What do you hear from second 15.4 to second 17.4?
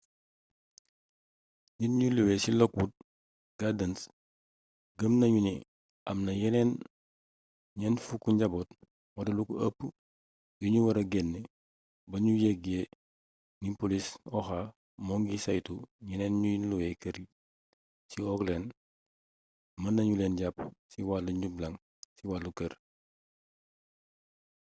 saytu ñeneen ñuy luwe kër